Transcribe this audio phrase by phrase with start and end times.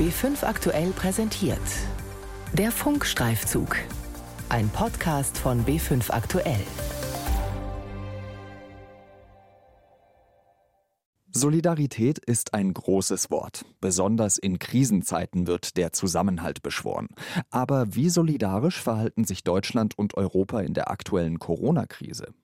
[0.00, 1.58] B5 aktuell präsentiert.
[2.54, 3.76] Der Funkstreifzug.
[4.48, 6.64] Ein Podcast von B5 aktuell.
[11.40, 13.64] Solidarität ist ein großes Wort.
[13.80, 17.08] Besonders in Krisenzeiten wird der Zusammenhalt beschworen.
[17.48, 22.34] Aber wie solidarisch verhalten sich Deutschland und Europa in der aktuellen Corona-Krise?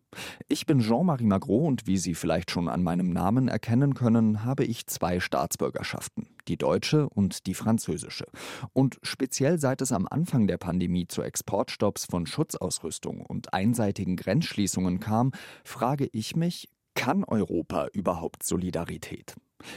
[0.48, 4.64] Ich bin Jean-Marie Magro und wie Sie vielleicht schon an meinem Namen erkennen können, habe
[4.64, 8.24] ich zwei Staatsbürgerschaften, die deutsche und die französische.
[8.72, 15.00] Und speziell seit es am Anfang der Pandemie zu Exportstopps von Schutzausrüstung und einseitigen Grenzschließungen
[15.00, 15.32] kam,
[15.64, 19.36] frage ich mich, kann Europa überhaupt Solidarität?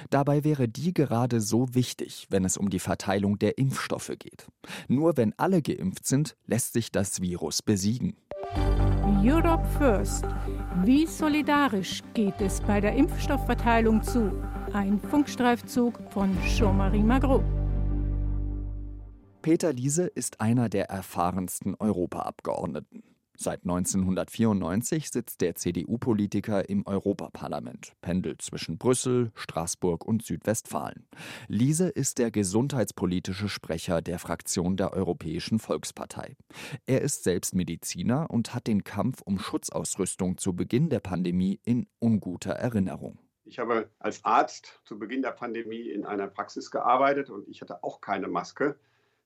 [0.09, 4.47] Dabei wäre die gerade so wichtig, wenn es um die Verteilung der Impfstoffe geht.
[4.87, 8.15] Nur wenn alle geimpft sind, lässt sich das Virus besiegen.
[9.23, 10.25] Europe First.
[10.83, 14.31] Wie solidarisch geht es bei der Impfstoffverteilung zu?
[14.73, 17.43] Ein Funkstreifzug von Jean-Marie Magro.
[19.41, 23.03] Peter Liese ist einer der erfahrensten Europaabgeordneten.
[23.41, 31.07] Seit 1994 sitzt der CDU-Politiker im Europaparlament, pendelt zwischen Brüssel, Straßburg und Südwestfalen.
[31.47, 36.35] Liese ist der gesundheitspolitische Sprecher der Fraktion der Europäischen Volkspartei.
[36.85, 41.87] Er ist selbst Mediziner und hat den Kampf um Schutzausrüstung zu Beginn der Pandemie in
[41.99, 43.19] unguter Erinnerung.
[43.45, 47.85] Ich habe als Arzt zu Beginn der Pandemie in einer Praxis gearbeitet und ich hatte
[47.85, 48.77] auch keine Maske.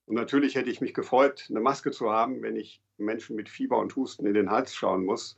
[0.06, 3.78] Und natürlich hätte ich mich gefreut, eine Maske zu haben, wenn ich Menschen mit Fieber
[3.78, 5.38] und Husten in den Hals schauen muss.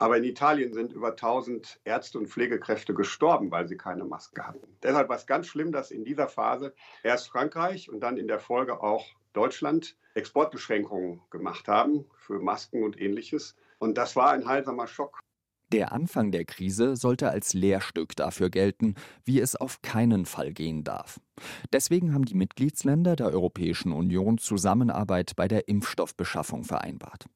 [0.00, 4.76] Aber in Italien sind über 1000 Ärzte und Pflegekräfte gestorben, weil sie keine Maske hatten.
[4.82, 6.72] Deshalb war es ganz schlimm, dass in dieser Phase
[7.02, 13.00] erst Frankreich und dann in der Folge auch Deutschland Exportbeschränkungen gemacht haben für Masken und
[13.00, 13.56] ähnliches.
[13.78, 15.18] Und das war ein heilsamer Schock.
[15.72, 20.82] Der Anfang der Krise sollte als Lehrstück dafür gelten, wie es auf keinen Fall gehen
[20.82, 21.20] darf.
[21.72, 27.26] Deswegen haben die Mitgliedsländer der Europäischen Union Zusammenarbeit bei der Impfstoffbeschaffung vereinbart.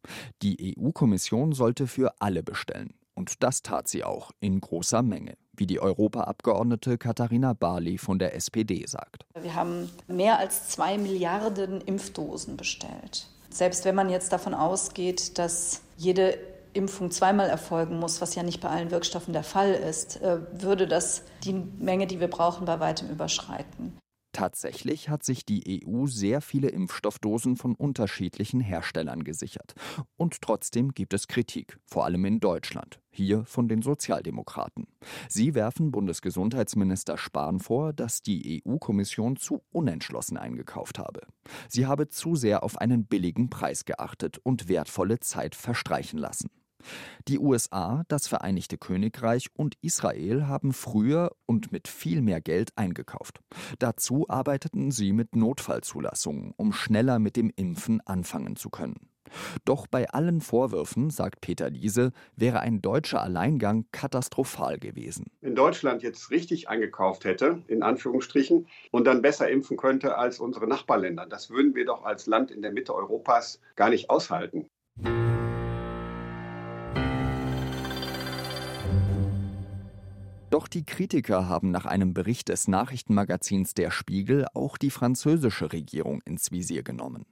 [0.41, 2.95] Die EU-Kommission sollte für alle bestellen.
[3.15, 8.35] Und das tat sie auch in großer Menge, wie die Europaabgeordnete Katharina Barley von der
[8.35, 9.27] SPD sagt.
[9.39, 13.29] Wir haben mehr als zwei Milliarden Impfdosen bestellt.
[13.51, 16.39] Selbst wenn man jetzt davon ausgeht, dass jede
[16.75, 20.87] Impfung zweimal erfolgen muss, was ja nicht bei allen Wirkstoffen der Fall ist, äh, würde
[20.87, 23.97] das die Menge, die wir brauchen, bei weitem überschreiten.
[24.33, 29.75] Tatsächlich hat sich die EU sehr viele Impfstoffdosen von unterschiedlichen Herstellern gesichert.
[30.17, 34.87] Und trotzdem gibt es Kritik, vor allem in Deutschland, hier von den Sozialdemokraten.
[35.29, 41.21] Sie werfen Bundesgesundheitsminister Spahn vor, dass die EU-Kommission zu unentschlossen eingekauft habe.
[41.69, 46.49] Sie habe zu sehr auf einen billigen Preis geachtet und wertvolle Zeit verstreichen lassen.
[47.29, 53.41] Die USA, das Vereinigte Königreich und Israel haben früher und mit viel mehr Geld eingekauft.
[53.79, 59.09] Dazu arbeiteten sie mit Notfallzulassungen, um schneller mit dem Impfen anfangen zu können.
[59.65, 65.31] Doch bei allen Vorwürfen, sagt Peter Liese, wäre ein deutscher Alleingang katastrophal gewesen.
[65.41, 70.67] Wenn Deutschland jetzt richtig eingekauft hätte, in Anführungsstrichen, und dann besser impfen könnte als unsere
[70.67, 74.67] Nachbarländer, das würden wir doch als Land in der Mitte Europas gar nicht aushalten.
[80.53, 86.21] Doch die Kritiker haben nach einem Bericht des Nachrichtenmagazins Der Spiegel auch die französische Regierung
[86.27, 87.25] ins Visier genommen.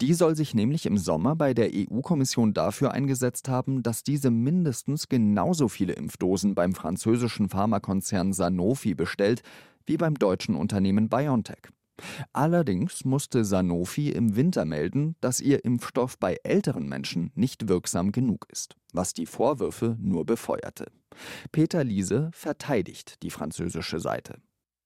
[0.00, 5.08] Die soll sich nämlich im Sommer bei der EU-Kommission dafür eingesetzt haben, dass diese mindestens
[5.08, 9.42] genauso viele Impfdosen beim französischen Pharmakonzern Sanofi bestellt
[9.84, 11.72] wie beim deutschen Unternehmen BioNTech.
[12.32, 18.46] Allerdings musste Sanofi im Winter melden, dass ihr Impfstoff bei älteren Menschen nicht wirksam genug
[18.52, 20.86] ist, was die Vorwürfe nur befeuerte.
[21.52, 24.36] Peter Liese verteidigt die französische Seite.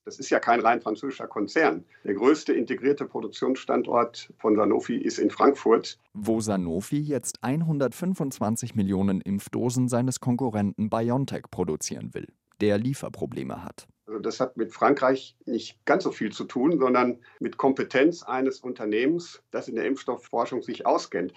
[0.05, 1.85] Das ist ja kein rein französischer Konzern.
[2.03, 5.99] Der größte integrierte Produktionsstandort von Sanofi ist in Frankfurt.
[6.13, 12.27] Wo Sanofi jetzt 125 Millionen Impfdosen seines Konkurrenten BioNTech produzieren will,
[12.61, 13.87] der Lieferprobleme hat.
[14.07, 18.59] Also das hat mit Frankreich nicht ganz so viel zu tun, sondern mit Kompetenz eines
[18.61, 21.33] Unternehmens, das in der Impfstoffforschung sich auskennt.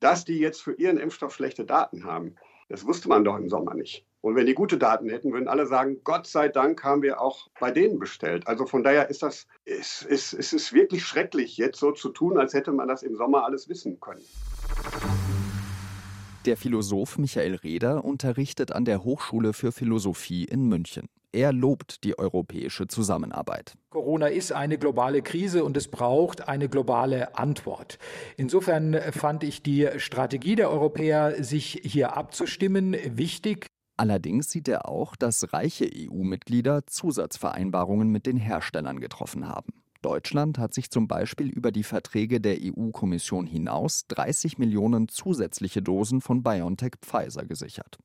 [0.00, 2.34] Dass die jetzt für ihren Impfstoff schlechte Daten haben,
[2.68, 4.06] das wusste man doch im Sommer nicht.
[4.26, 7.46] Und wenn die gute Daten hätten, würden alle sagen, Gott sei Dank haben wir auch
[7.60, 8.48] bei denen bestellt.
[8.48, 12.36] Also von daher ist das, es, es, es ist wirklich schrecklich, jetzt so zu tun,
[12.36, 14.22] als hätte man das im Sommer alles wissen können.
[16.44, 21.06] Der Philosoph Michael Reder unterrichtet an der Hochschule für Philosophie in München.
[21.30, 23.74] Er lobt die europäische Zusammenarbeit.
[23.90, 27.98] Corona ist eine globale Krise und es braucht eine globale Antwort.
[28.36, 33.68] Insofern fand ich die Strategie der Europäer, sich hier abzustimmen, wichtig.
[33.96, 39.72] Allerdings sieht er auch, dass reiche EU-Mitglieder Zusatzvereinbarungen mit den Herstellern getroffen haben.
[40.02, 46.20] Deutschland hat sich zum Beispiel über die Verträge der EU-Kommission hinaus 30 Millionen zusätzliche Dosen
[46.20, 47.98] von BioNTech Pfizer gesichert.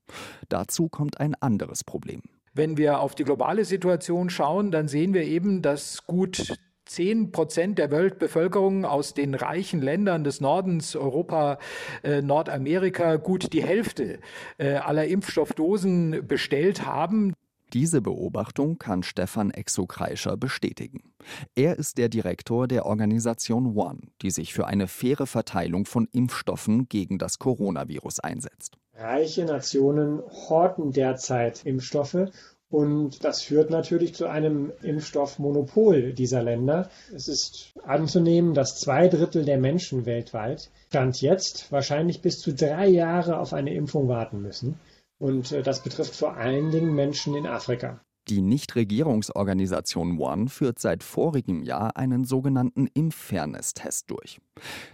[0.50, 2.22] Dazu kommt ein anderes Problem.
[2.54, 7.78] Wenn wir auf die globale Situation schauen, dann sehen wir eben, dass gut 10 Prozent
[7.78, 11.58] der Weltbevölkerung aus den reichen Ländern des Nordens, Europa,
[12.04, 14.20] äh, Nordamerika, gut die Hälfte
[14.58, 17.34] äh, aller Impfstoffdosen bestellt haben.
[17.74, 21.14] Diese Beobachtung kann Stefan Exo-Kreischer bestätigen.
[21.56, 26.90] Er ist der Direktor der Organisation One, die sich für eine faire Verteilung von Impfstoffen
[26.90, 28.78] gegen das Coronavirus einsetzt.
[28.94, 32.30] Reiche Nationen horten derzeit Impfstoffe
[32.72, 36.90] und das führt natürlich zu einem Impfstoffmonopol dieser Länder.
[37.14, 42.88] Es ist anzunehmen, dass zwei Drittel der Menschen weltweit Stand jetzt wahrscheinlich bis zu drei
[42.88, 44.80] Jahre auf eine Impfung warten müssen.
[45.20, 48.02] Und äh, das betrifft vor allen Dingen Menschen in Afrika.
[48.32, 54.40] Die Nichtregierungsorganisation One führt seit vorigem Jahr einen sogenannten Impffairness-Test durch.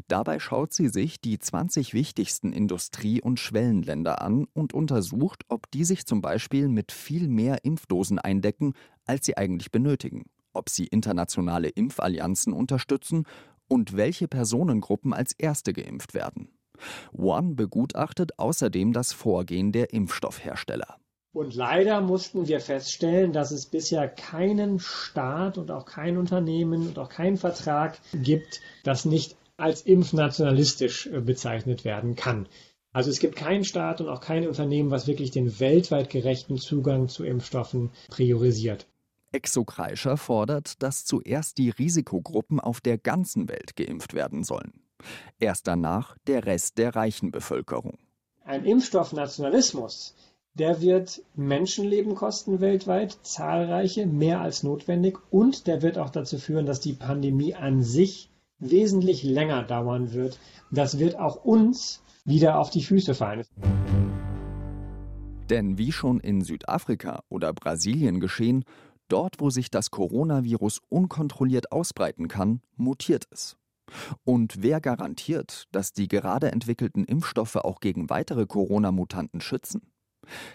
[0.08, 5.84] Dabei schaut sie sich die 20 wichtigsten Industrie- und Schwellenländer an und untersucht, ob die
[5.84, 8.74] sich zum Beispiel mit viel mehr Impfdosen eindecken,
[9.06, 10.24] als sie eigentlich benötigen,
[10.54, 13.28] ob sie internationale Impfallianzen unterstützen
[13.68, 16.50] und welche Personengruppen als erste geimpft werden.
[17.14, 20.98] One begutachtet außerdem das Vorgehen der Impfstoffhersteller.
[21.38, 26.98] Und leider mussten wir feststellen, dass es bisher keinen Staat und auch kein Unternehmen und
[26.98, 32.48] auch keinen Vertrag gibt, das nicht als impfnationalistisch äh, bezeichnet werden kann.
[32.92, 37.08] Also es gibt keinen Staat und auch kein Unternehmen, was wirklich den weltweit gerechten Zugang
[37.08, 38.88] zu Impfstoffen priorisiert.
[39.32, 44.74] Exokreischer fordert, dass zuerst die Risikogruppen auf der ganzen Welt geimpft werden sollen.
[45.38, 48.00] Erst danach der Rest der reichen Bevölkerung.
[48.44, 50.16] Ein Impfstoffnationalismus,
[50.58, 56.66] der wird Menschenleben kosten weltweit, zahlreiche, mehr als notwendig, und der wird auch dazu führen,
[56.66, 60.40] dass die Pandemie an sich wesentlich länger dauern wird.
[60.72, 63.46] Das wird auch uns wieder auf die Füße fallen.
[65.50, 68.66] Denn wie schon in Südafrika oder Brasilien geschehen,
[69.08, 73.58] dort wo sich das Coronavirus unkontrolliert ausbreiten kann, mutiert es.
[74.26, 79.94] Und wer garantiert, dass die gerade entwickelten Impfstoffe auch gegen weitere Corona-Mutanten schützen?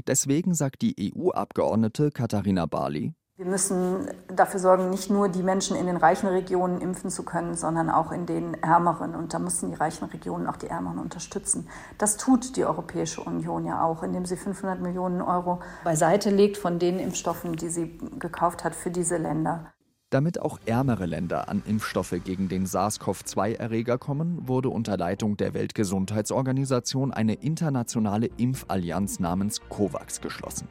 [0.07, 5.87] Deswegen sagt die EU-Abgeordnete Katharina Barley, wir müssen dafür sorgen, nicht nur die Menschen in
[5.87, 9.17] den reichen Regionen impfen zu können, sondern auch in den ärmeren.
[9.17, 11.67] Und da müssen die reichen Regionen auch die ärmeren unterstützen.
[11.99, 16.79] Das tut die Europäische Union ja auch, indem sie 500 Millionen Euro beiseite legt von
[16.79, 19.73] den Impfstoffen, die sie gekauft hat für diese Länder.
[20.13, 27.15] Damit auch ärmere Länder an Impfstoffe gegen den SARS-CoV-2-Erreger kommen, wurde unter Leitung der Weltgesundheitsorganisation
[27.15, 30.69] eine internationale Impfallianz namens COVAX geschlossen.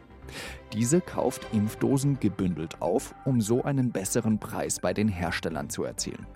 [0.73, 6.27] Diese kauft Impfdosen gebündelt auf, um so einen besseren Preis bei den Herstellern zu erzielen.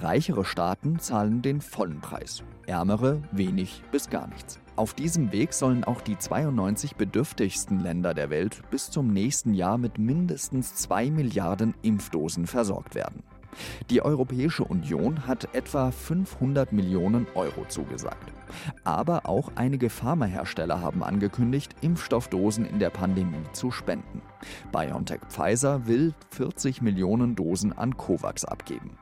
[0.00, 4.60] Reichere Staaten zahlen den vollen Preis, ärmere wenig bis gar nichts.
[4.76, 9.78] Auf diesem Weg sollen auch die 92 bedürftigsten Länder der Welt bis zum nächsten Jahr
[9.78, 13.22] mit mindestens 2 Milliarden Impfdosen versorgt werden.
[13.90, 18.32] Die Europäische Union hat etwa 500 Millionen Euro zugesagt.
[18.84, 24.22] Aber auch einige Pharmahersteller haben angekündigt, Impfstoffdosen in der Pandemie zu spenden.
[24.72, 28.98] BioNTech Pfizer will 40 Millionen Dosen an COVAX abgeben.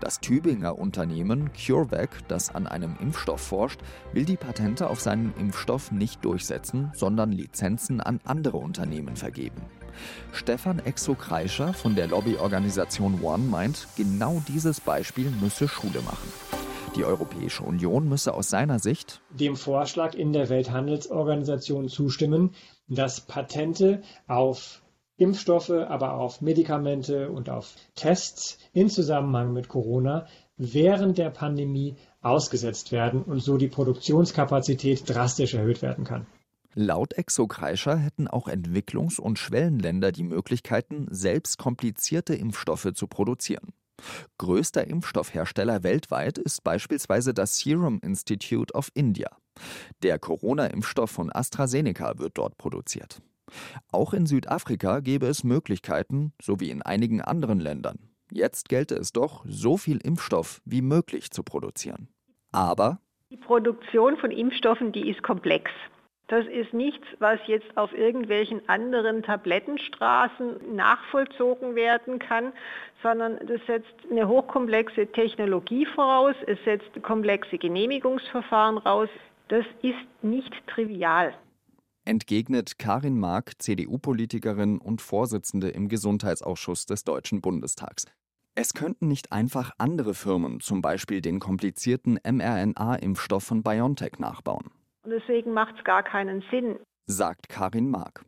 [0.00, 3.80] Das Tübinger Unternehmen CureVac, das an einem Impfstoff forscht,
[4.12, 9.62] will die Patente auf seinen Impfstoff nicht durchsetzen, sondern Lizenzen an andere Unternehmen vergeben.
[10.32, 16.32] Stefan Exo-Kreischer von der Lobbyorganisation One meint, genau dieses Beispiel müsse Schule machen.
[16.96, 22.54] Die Europäische Union müsse aus seiner Sicht dem Vorschlag in der Welthandelsorganisation zustimmen,
[22.88, 24.82] dass Patente auf
[25.16, 32.92] Impfstoffe, aber auf Medikamente und auf Tests in Zusammenhang mit Corona während der Pandemie ausgesetzt
[32.92, 36.26] werden und so die Produktionskapazität drastisch erhöht werden kann.
[36.74, 43.72] Laut Exo-Kreischer hätten auch Entwicklungs- und Schwellenländer die Möglichkeiten, selbst komplizierte Impfstoffe zu produzieren.
[44.36, 49.30] Größter Impfstoffhersteller weltweit ist beispielsweise das Serum Institute of India.
[50.02, 53.22] Der Corona-Impfstoff von AstraZeneca wird dort produziert.
[53.90, 57.98] Auch in Südafrika gäbe es Möglichkeiten, so wie in einigen anderen Ländern.
[58.30, 62.08] Jetzt gelte es doch, so viel Impfstoff wie möglich zu produzieren.
[62.52, 63.00] Aber
[63.30, 65.70] die Produktion von Impfstoffen, die ist komplex.
[66.28, 72.52] Das ist nichts, was jetzt auf irgendwelchen anderen Tablettenstraßen nachvollzogen werden kann,
[73.02, 79.08] sondern das setzt eine hochkomplexe Technologie voraus, es setzt komplexe Genehmigungsverfahren raus.
[79.48, 81.32] Das ist nicht trivial
[82.06, 88.06] entgegnet Karin Mark, CDU-Politikerin und Vorsitzende im Gesundheitsausschuss des Deutschen Bundestags.
[88.54, 94.70] Es könnten nicht einfach andere Firmen zum Beispiel den komplizierten mRNA-Impfstoff von BioNTech nachbauen.
[95.02, 98.24] Und deswegen macht es gar keinen Sinn, sagt Karin Mark.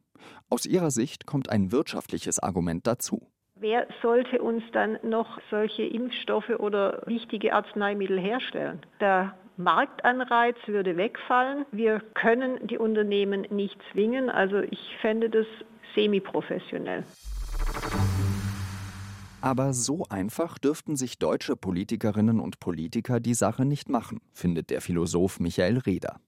[0.50, 3.26] Aus ihrer Sicht kommt ein wirtschaftliches Argument dazu.
[3.54, 8.82] Wer sollte uns dann noch solche Impfstoffe oder wichtige Arzneimittel herstellen?
[9.00, 11.66] Der Marktanreiz würde wegfallen.
[11.72, 14.30] Wir können die Unternehmen nicht zwingen.
[14.30, 15.46] Also ich fände das
[15.94, 17.02] semi-professionell.
[19.40, 24.80] Aber so einfach dürften sich deutsche Politikerinnen und Politiker die Sache nicht machen, findet der
[24.80, 26.20] Philosoph Michael Reder.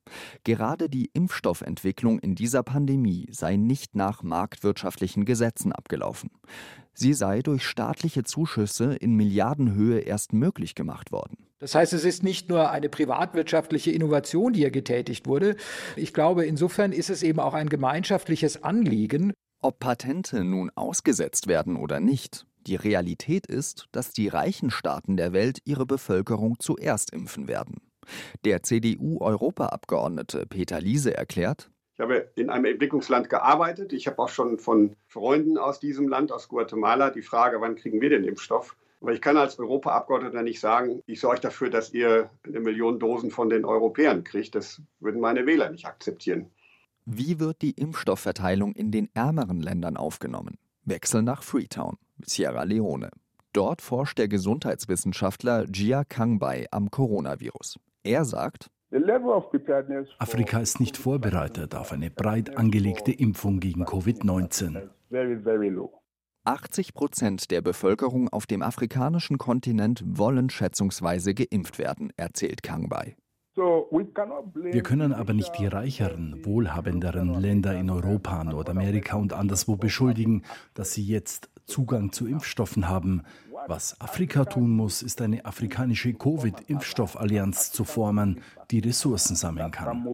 [0.45, 6.31] Gerade die Impfstoffentwicklung in dieser Pandemie sei nicht nach marktwirtschaftlichen Gesetzen abgelaufen.
[6.95, 11.47] Sie sei durch staatliche Zuschüsse in Milliardenhöhe erst möglich gemacht worden.
[11.59, 15.57] Das heißt, es ist nicht nur eine privatwirtschaftliche Innovation, die hier getätigt wurde.
[15.97, 19.33] Ich glaube, insofern ist es eben auch ein gemeinschaftliches Anliegen.
[19.63, 25.33] Ob Patente nun ausgesetzt werden oder nicht, die Realität ist, dass die reichen Staaten der
[25.33, 27.83] Welt ihre Bevölkerung zuerst impfen werden.
[28.45, 33.93] Der CDU-Europaabgeordnete Peter Liese erklärt, ich habe in einem Entwicklungsland gearbeitet.
[33.93, 38.01] Ich habe auch schon von Freunden aus diesem Land, aus Guatemala, die Frage, wann kriegen
[38.01, 38.75] wir den Impfstoff?
[39.03, 43.31] Aber ich kann als Europaabgeordneter nicht sagen, ich sorge dafür, dass ihr eine Million Dosen
[43.31, 44.55] von den Europäern kriegt.
[44.55, 46.51] Das würden meine Wähler nicht akzeptieren.
[47.05, 50.57] Wie wird die Impfstoffverteilung in den ärmeren Ländern aufgenommen?
[50.85, 53.11] Wechsel nach Freetown, Sierra Leone.
[53.53, 57.79] Dort forscht der Gesundheitswissenschaftler Jia Kangbai am Coronavirus.
[58.05, 58.71] Er sagt,
[60.19, 64.89] Afrika ist nicht vorbereitet auf eine breit angelegte Impfung gegen Covid-19.
[66.45, 73.15] 80 Prozent der Bevölkerung auf dem afrikanischen Kontinent wollen schätzungsweise geimpft werden, erzählt Kangbai.
[73.57, 80.95] Wir können aber nicht die reicheren, wohlhabenderen Länder in Europa, Nordamerika und anderswo beschuldigen, dass
[80.95, 83.23] sie jetzt Zugang zu Impfstoffen haben.
[83.67, 90.07] Was Afrika tun muss, ist eine afrikanische Covid-Impfstoffallianz zu formen, die Ressourcen sammeln kann.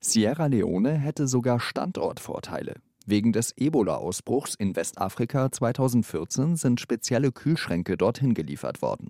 [0.00, 2.76] Sierra Leone hätte sogar Standortvorteile.
[3.06, 9.08] Wegen des Ebola-Ausbruchs in Westafrika 2014 sind spezielle Kühlschränke dorthin geliefert worden.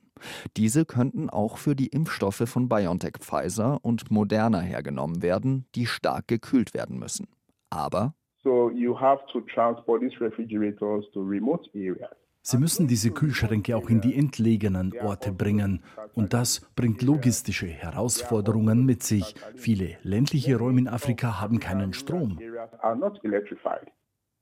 [0.56, 6.26] Diese könnten auch für die Impfstoffe von BioNTech Pfizer und Moderna hergenommen werden, die stark
[6.26, 7.28] gekühlt werden müssen.
[7.70, 12.14] Aber so you have to transport these refrigerators to remote areas.
[12.46, 15.82] Sie müssen diese Kühlschränke auch in die entlegenen Orte bringen.
[16.12, 19.34] Und das bringt logistische Herausforderungen mit sich.
[19.56, 22.38] Viele ländliche Räume in Afrika haben keinen Strom.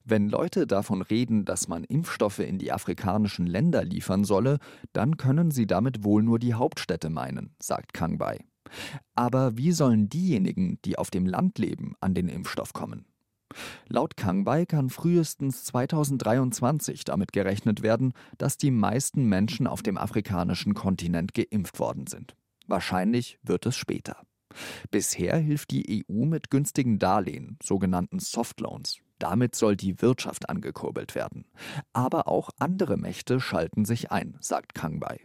[0.05, 4.59] Wenn Leute davon reden, dass man Impfstoffe in die afrikanischen Länder liefern solle,
[4.93, 8.41] dann können sie damit wohl nur die Hauptstädte meinen, sagt Kangbai.
[9.15, 13.07] Aber wie sollen diejenigen, die auf dem Land leben, an den Impfstoff kommen?
[13.89, 20.75] Laut Kangbai kann frühestens 2023 damit gerechnet werden, dass die meisten Menschen auf dem afrikanischen
[20.75, 22.35] Kontinent geimpft worden sind.
[22.67, 24.17] Wahrscheinlich wird es später.
[24.91, 28.99] Bisher hilft die EU mit günstigen Darlehen, sogenannten Softloans.
[29.19, 31.47] Damit soll die Wirtschaft angekurbelt werden.
[31.93, 35.21] Aber auch andere Mächte schalten sich ein, sagt well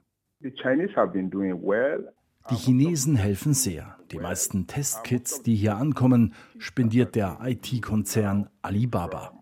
[2.50, 3.98] die Chinesen helfen sehr.
[4.12, 9.34] Die meisten Testkits, die hier ankommen, spendiert der IT-Konzern Alibaba.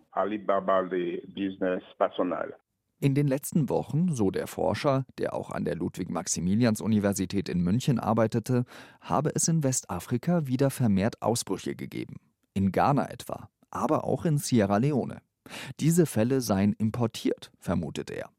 [3.00, 8.63] In den letzten Wochen, so der Forscher, der auch an der Ludwig-Maximilians-Universität in München arbeitete,
[9.01, 12.15] habe es in Westafrika wieder vermehrt Ausbrüche gegeben.
[12.53, 15.21] In Ghana etwa, aber auch in Sierra Leone.
[15.79, 18.29] Diese Fälle seien importiert, vermutet er.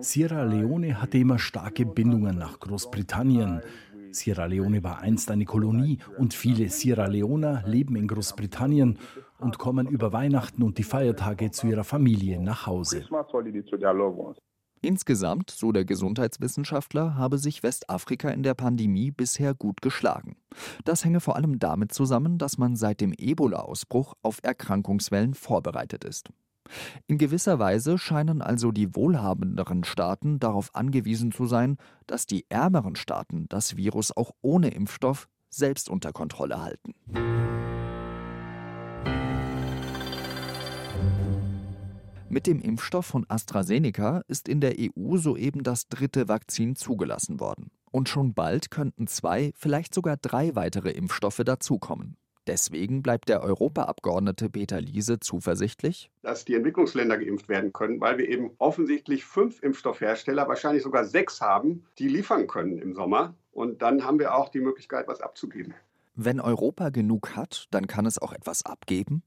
[0.00, 3.62] Sierra Leone hatte immer starke Bindungen nach Großbritannien.
[4.10, 8.98] Sierra Leone war einst eine Kolonie und viele Sierra Leoner leben in Großbritannien
[9.38, 13.06] und kommen über Weihnachten und die Feiertage zu ihrer Familie nach Hause.
[14.80, 20.36] Insgesamt, so der Gesundheitswissenschaftler, habe sich Westafrika in der Pandemie bisher gut geschlagen.
[20.84, 26.30] Das hänge vor allem damit zusammen, dass man seit dem Ebola-Ausbruch auf Erkrankungswellen vorbereitet ist.
[27.06, 32.96] In gewisser Weise scheinen also die wohlhabenderen Staaten darauf angewiesen zu sein, dass die ärmeren
[32.96, 36.94] Staaten das Virus auch ohne Impfstoff selbst unter Kontrolle halten.
[42.30, 47.70] Mit dem Impfstoff von AstraZeneca ist in der EU soeben das dritte Vakzin zugelassen worden.
[47.90, 52.18] Und schon bald könnten zwei, vielleicht sogar drei weitere Impfstoffe dazukommen.
[52.48, 58.26] Deswegen bleibt der Europaabgeordnete Peter Liese zuversichtlich, dass die Entwicklungsländer geimpft werden können, weil wir
[58.26, 63.34] eben offensichtlich fünf Impfstoffhersteller, wahrscheinlich sogar sechs haben, die liefern können im Sommer.
[63.52, 65.74] Und dann haben wir auch die Möglichkeit, was abzugeben.
[66.14, 69.22] Wenn Europa genug hat, dann kann es auch etwas abgeben.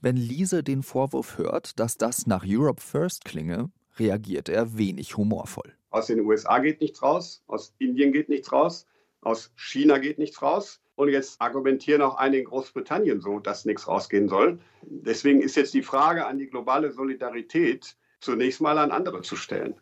[0.00, 5.74] Wenn Liese den Vorwurf hört, dass das nach Europe First klinge, reagiert er wenig humorvoll.
[5.90, 8.86] Aus den USA geht nichts raus, aus Indien geht nichts raus,
[9.20, 10.80] aus China geht nichts raus.
[10.96, 14.58] Und jetzt argumentieren auch einige in Großbritannien so, dass nichts rausgehen soll.
[14.82, 19.74] Deswegen ist jetzt die Frage an die globale Solidarität zunächst mal an andere zu stellen.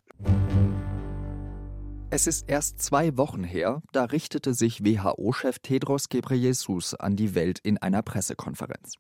[2.10, 7.58] Es ist erst zwei Wochen her, da richtete sich WHO-Chef Tedros Ghebreyesus an die Welt
[7.60, 8.94] in einer Pressekonferenz.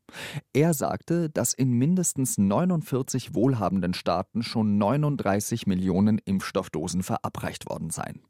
[0.52, 8.22] Er sagte, dass in mindestens 49 wohlhabenden Staaten schon 39 Millionen Impfstoffdosen verabreicht worden seien.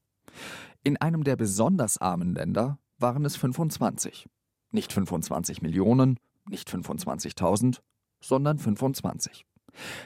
[0.82, 4.28] In einem der besonders armen Länder waren es 25.
[4.72, 6.18] Nicht 25 Millionen,
[6.48, 7.78] nicht 25.000,
[8.20, 9.46] sondern 25.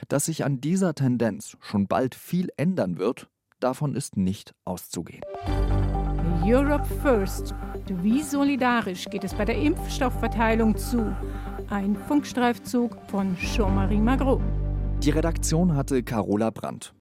[0.07, 3.29] Dass sich an dieser Tendenz schon bald viel ändern wird,
[3.59, 5.21] Davon ist nicht auszugehen.
[6.43, 7.53] Europe First.
[8.01, 11.13] Wie solidarisch geht es bei der Impfstoffverteilung zu?
[11.69, 14.41] Ein Funkstreifzug von Jean-Marie Magro.
[15.03, 16.93] Die Redaktion hatte Carola Brandt.